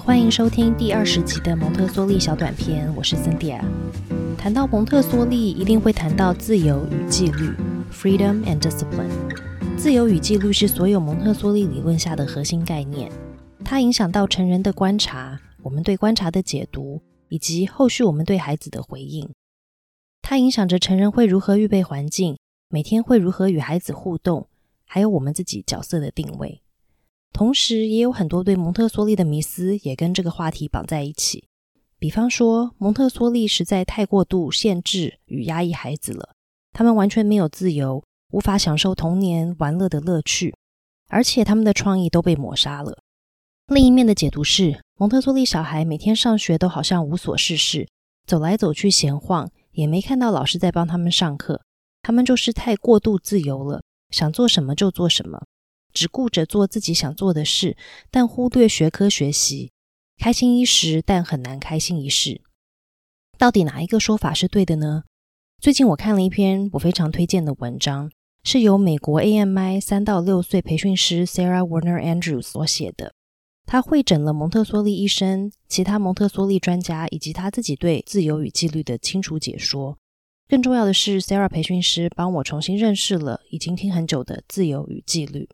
[0.00, 3.60] 欢迎收听第二十集的蒙特梭利小短片，我是 Cynthia。
[4.36, 7.54] 谈到蒙特梭利，一定会谈到自由与纪律
[7.92, 9.10] （freedom and discipline）。
[9.76, 13.12] 自由与纪律是所有蒙特梭利理论下的核心概念，
[13.62, 19.28] 它影响到成人的观察，我们对观察的解读，以及后续我们对孩子的回应。
[20.22, 22.38] 它影响着成人会如何预备环境，
[22.70, 24.48] 每天会如何与孩子互动，
[24.86, 26.62] 还有我们自己角色的定位。
[27.32, 31.44] 同时，也有很多对蒙特梭利的迷思也跟这个话题绑在一起。
[31.98, 36.30] 比方说，蒙特梭利实在太过度限制与压抑孩子了，
[36.72, 40.54] 他们完全没有自由，无法享受童年玩乐的乐趣，
[41.08, 42.98] 而且他们的创意都被抹杀了。
[43.66, 47.88] 另一面的解读是，蒙特梭利小孩每天上学都好像无所事事，
[48.26, 51.62] 走来走去闲晃，也没看到老师在帮他们上课，
[52.02, 55.44] 他们就是太过度自由了，想做什么就做什么。
[55.92, 57.76] 只顾着做自己想做的事，
[58.10, 59.70] 但忽略学科学习，
[60.18, 62.42] 开心一时，但很难开心一世。
[63.38, 65.04] 到底哪一个说法是对的呢？
[65.60, 68.10] 最近我看了一篇我非常推荐的文章，
[68.42, 73.12] 是由美国 AMI 三到六岁培训师 Sarah Warner Andrews 所写的。
[73.66, 79.96] 他会诊了蒙特梭利医生、其他蒙特梭利专家以及他自己对自由与纪律的清楚解说。
[80.48, 85.48] 更重要的是，Sarah 培训师帮我重新认识了已经听很久的自由与纪律。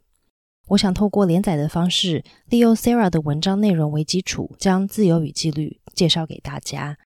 [0.70, 6.98] 我想透过连载的方式，利用 Sarah 的文章内容为基础，将自由与纪律介绍给大家。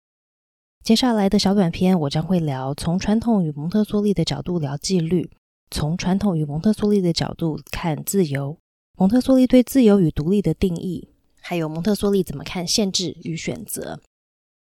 [0.82, 5.30] 接下来的小短片，我将会聊从传统与蒙特梭利的角度聊纪律，
[5.70, 8.56] 从传统与蒙特梭利的角度看自由，
[8.96, 11.10] 蒙特梭利对自由与独立的定义，
[11.42, 14.00] 还有蒙特梭利怎么看限制与选择。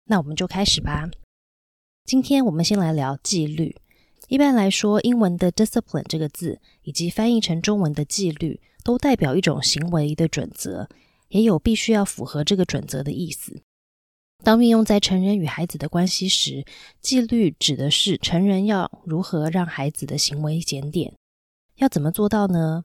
[0.04, 1.10] 那我们就开始吧。
[2.04, 3.76] 今天我们先来聊纪律。
[4.28, 8.60] 一般来说，英文的 discipline 这个字，以及翻译成中文的纪律。
[8.86, 10.88] 都代表一种行为的准则，
[11.30, 13.60] 也有必须要符合这个准则的意思。
[14.44, 16.64] 当运用在成人与孩子的关系时，
[17.00, 21.14] 纪律指的是成人要如何让孩子的行为检点。
[21.78, 22.84] 要怎么做到呢？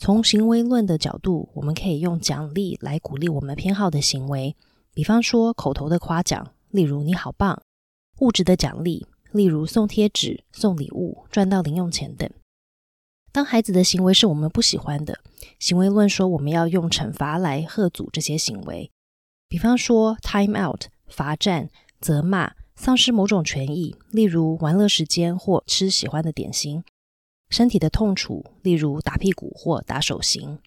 [0.00, 4.56] 从行为论的角度，我们可以用奖励来鼓励我们偏好的行为，
[4.92, 7.54] 比方说口头的夸奖，例如“你好棒”；
[8.18, 12.28] 物质的奖励，例如送贴纸、送礼物、赚到零用钱等。
[13.36, 15.20] 当孩子的行为是我们不喜欢的，
[15.58, 18.90] 行为论说我们要用惩罚来喝阻这些行为，
[19.46, 21.68] 比方说 time out 罚站、
[22.00, 26.80] 责骂、丧失某种权益，例如玩乐时间或吃喜欢的点心；
[27.50, 30.58] 身体的痛楚，例如打屁股或打手心。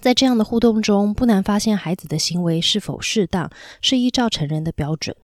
[0.00, 3.50] 在这样的互动中，不难发现孩子的行为是否适当，
[3.82, 5.14] 是依照成人的标准。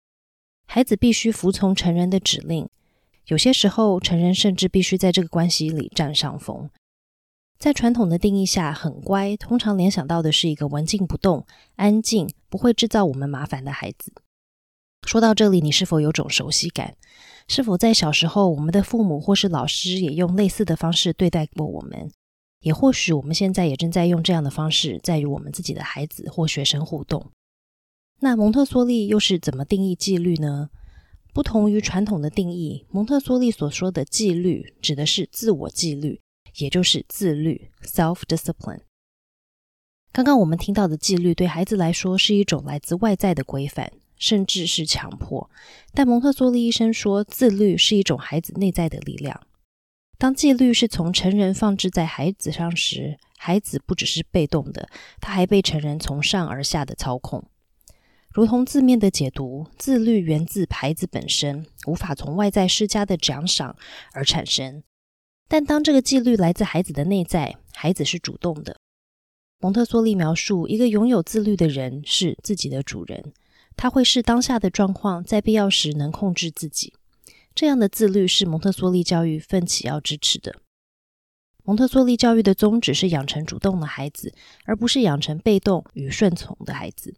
[0.67, 2.69] 孩子必须服从成人的指令。
[3.31, 6.69] 有些时候，成人甚至必须在这个关系里占上风。
[7.61, 11.47] 在传统的定义下，很乖，通常联想到的是一个文静不动、
[11.77, 14.13] 安静、不会制造我们麻烦的孩子。
[15.07, 16.97] 说到这里，你是否有种熟悉感？
[17.47, 22.11] 是否在小时候，我们的父母或是老师也用类似的方式对待过我们？
[22.63, 27.31] 也或许我们现在也正在用这样的方式在与我们自己的孩子或学生互动。
[28.19, 30.71] 那蒙特梭利又是怎么定义纪律呢？
[31.33, 36.21] 不同于传统的定义，蒙特梭利所说的纪律指的是自我纪律，
[36.57, 38.81] 也就是自律 （self-discipline）。
[40.13, 45.49] 刚刚我们听到的纪律对孩子来说是一种来自外在的规范，甚至是强迫。
[45.95, 49.41] 但蒙特梭利医生说，自律是一种孩子内在的力量。
[50.19, 54.89] 当纪律是从成人放置在孩子上时，孩子不只是被动的，
[55.21, 57.45] 他还被成人从上而下的操控。
[58.33, 63.77] 如同字面的解读，自律源自孩子本身，无法从外在施加的奖赏
[64.13, 64.85] 而产生。
[65.49, 68.77] 但当这个纪律来自孩子的内在，孩子是主动的。
[69.59, 73.33] 蒙特梭利描述一个拥有自律的人是自己的主人，
[73.77, 76.95] 他会视当下的状况，在必要时能控制自己。
[77.53, 80.55] 这样的自律是蒙特梭利教育奋起要支持的。
[81.65, 84.33] 蒙特梭利教育的宗旨是养成主动的孩子，
[84.65, 87.17] 而不是养成被动与顺从的孩子。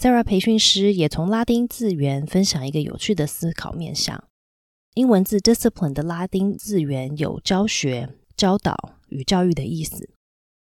[0.00, 4.24] Sarah 培训师也从拉丁字源分享一个有趣的思考面向。
[4.94, 10.08] 英文字 discipline 的拉丁字源有教学、教导与教育的意思。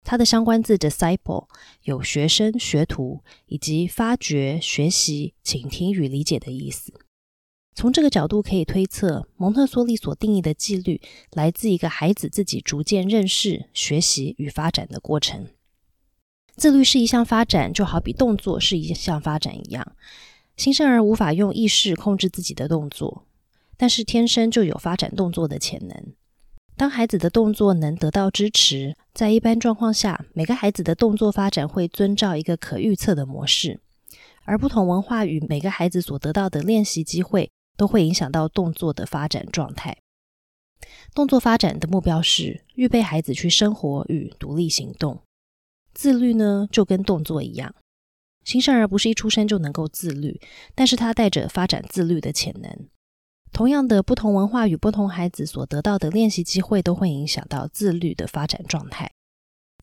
[0.05, 1.49] 它的相关字 disciple
[1.81, 6.93] 有学生、学徒以及发掘、学习、倾听与理解的意思。
[7.75, 11.01] 从这个角度可以推测，蒙特梭利所定义的纪律
[11.33, 15.49] 来自一个孩子自己逐渐认识、学习与发展的过程。
[16.57, 19.95] 自律是一项发展，就好比动作是一项发展一样。
[20.55, 23.25] 新生儿无法用意识控制自己的动作，
[23.77, 26.13] 但是天生就有发展动作的潜能。
[26.75, 33.79] 当孩子的动作能得到支持，在一般状况下，每个孩子的动作发展会遵照一个可预测的模式。
[34.45, 39.97] 而不同文化与每个孩子所得到的练习机会，都会影响到动作的发展状态。
[41.13, 45.21] 动作发展的目标是预备孩子去生活与独立行动。
[45.97, 47.73] 自律呢，就跟动作一样，
[48.43, 50.39] 新生儿不是一出生就能够自律，
[50.75, 52.87] 但是他带着发展自律的潜能。
[53.51, 59.11] 同样的，不同文化与不同孩子所得到的练习机会，都会影响到自律的发展状态。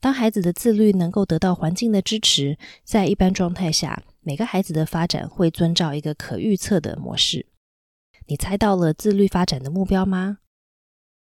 [0.01, 7.49] 当孩子的自律能够得到环境的支持，在一般状态下，每个孩子的发展会遵照一个可预测的模式。
[8.29, 10.39] 你猜到了自律发展的目标吗？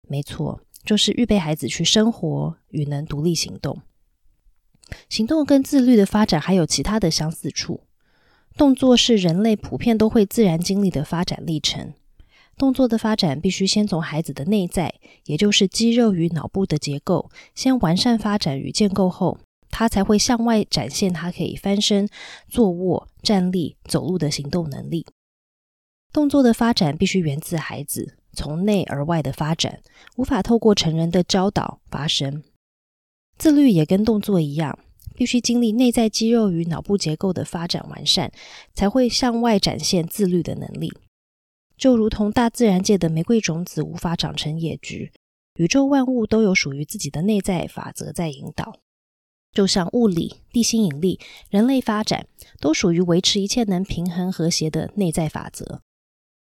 [0.09, 3.83] 没错，就是预备孩子去生活与能独立行动。
[5.09, 7.81] 行动跟自律的发展还有其他的相似处。
[8.57, 11.95] 动作是人类普遍都会自然经历的发展历程。
[12.57, 14.93] 动作的发展必须先从孩子的内在，
[15.27, 19.39] 也就是肌肉与脑部的结构，先完善发展与建构后，
[19.71, 22.09] 他才会向外展现他可以翻身、
[22.49, 25.07] 坐卧、站立、走路的行动能力。
[26.13, 29.81] 动作的发展必须源自孩子，从内而外的发展，
[30.17, 32.43] 无法透过成人的教导发生。
[33.39, 34.79] 自律也跟动作一样，
[35.15, 38.33] 必须经历内在肌肉与脑部结构的发展完善，
[38.75, 40.93] 才会向外展现自律的能力。
[41.77, 45.13] 就如同大自然界的玫瑰种子无法长成野菊，
[45.55, 48.81] 宇宙万物都有属于自己的内在法则在引导。
[49.53, 51.19] 就像物理、地心引力、
[51.49, 52.27] 人类发展，
[52.61, 55.81] 都属于维持一切能平衡和谐的内在法则。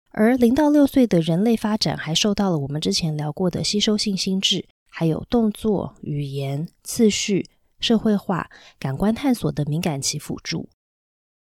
[0.10, 4.66] 而零到六岁的人类发展，还受到了我们之前聊过的吸收性心智，
[4.98, 7.50] 还有动作、语言、次序、
[7.82, 8.50] 社会化、
[8.80, 10.70] 感官探索的敏感期辅助，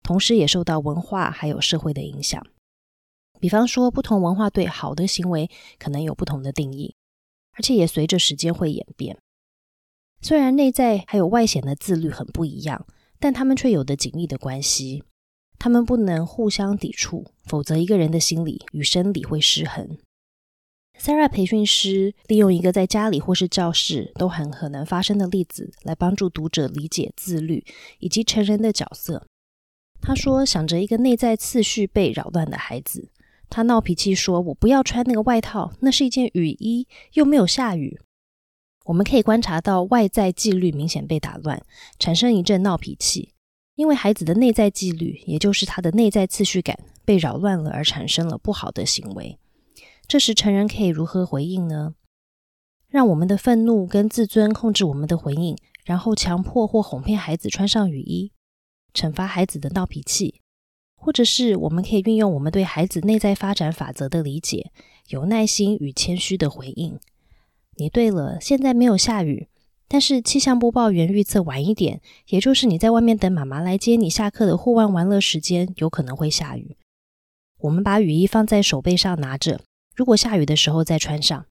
[0.03, 2.45] 同时也受到文化还有社会的影响。
[3.39, 5.49] 比方说，不同文化对好的行为
[5.79, 6.95] 可能有不同的定义，
[7.53, 9.17] 而且也随着时间会演变。
[10.19, 12.85] 虽然内在还有外显的自律很不一样，
[13.21, 15.05] 但他们却有着紧密的关系。
[15.57, 19.97] 他们不能互相抵触，否则一个人的心理与生理会失衡。
[20.99, 27.63] Sarah 培训师利用一个在家里或是教室都很可能发生的例子，来帮助读者理解自律
[27.99, 29.27] 以及成人的角色。
[30.01, 33.09] 他说：“想着一个内在次序被扰乱的孩子。”
[33.49, 37.99] 他闹脾气说：“我不要穿那个外套，那是一件雨衣，又没有下雨。”
[38.85, 41.61] 我们可以观察到外在纪律明显被打乱，
[41.99, 43.33] 产生一阵闹脾气，
[43.75, 49.37] 因为孩子的内在纪律，也就是他的内在次序感被扰乱了，而产生了不好的行为。
[50.07, 51.95] 这时，成人可以如何回应呢？
[52.87, 58.31] 让我们的愤怒跟自尊控制我们的回应，然后强迫或哄骗孩子穿上雨衣，
[58.93, 60.41] 惩罚孩子的闹脾气。
[60.95, 64.71] 或者是我们可以运用我们对孩子内在发展法则的理解，
[65.09, 66.99] 有耐心与谦虚的回应。
[67.75, 69.47] 你对了，现在没有下雨，
[69.87, 76.75] 但是气象播报员预测晚一点，也就是你在外面等妈妈来接你下课的户外玩乐时间，有可能会下雨。
[77.59, 79.61] 我们把雨衣放在手背上拿着，
[79.95, 81.45] 如果下雨的时候再穿上。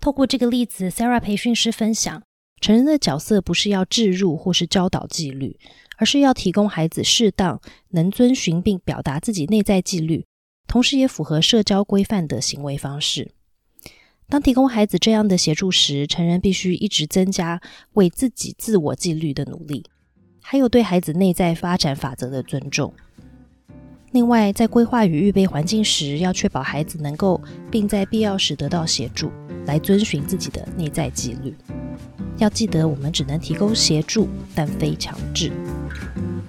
[0.00, 2.22] 透过这个例子，Sarah 培训师分享，
[2.60, 5.58] 成人的角色不是要置入或是教导纪律。
[5.96, 7.60] 而是要提供孩子适当
[7.90, 10.24] 能遵循并表达自己内在纪律，
[10.66, 13.32] 同时也符合社交规范的行为方式。
[14.26, 17.60] 当提供孩子这样的协助时，成人必须一直增加
[17.92, 19.84] 为自己自我纪律的努力，
[20.40, 22.94] 还有对孩子内在发展法则的尊重。
[24.12, 27.40] 另外，在规划与预备环境时，要确保孩子能够
[27.70, 29.30] 并在必要时得到协助，
[29.66, 31.54] 来遵循自己的内在纪律。
[32.38, 35.52] 要记得，我们只能提供协助，但非强制。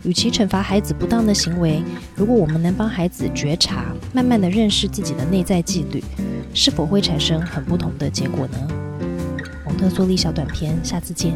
[0.03, 1.84] 与其惩罚孩子不当的行为，
[2.15, 6.03] 如果我们能帮孩子觉察，慢慢的认识自己的内在纪律，
[6.56, 8.68] 是否会产生很不同的结果呢？
[9.68, 11.36] 蒙特梭利小短片，下次见。